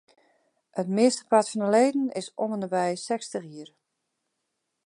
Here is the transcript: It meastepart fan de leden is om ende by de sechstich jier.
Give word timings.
It 0.81 0.87
meastepart 0.99 1.47
fan 1.51 1.63
de 1.63 1.69
leden 1.75 2.05
is 2.21 2.33
om 2.43 2.53
ende 2.55 2.69
by 2.75 2.87
de 2.93 2.99
sechstich 3.07 3.45
jier. 3.53 3.69